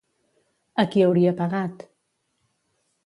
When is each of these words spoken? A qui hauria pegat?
A 0.83 0.85
qui 0.95 1.05
hauria 1.07 1.35
pegat? 1.43 1.85